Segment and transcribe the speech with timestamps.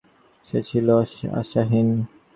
[0.47, 0.87] সে ছিল
[1.39, 1.89] আশাহীন।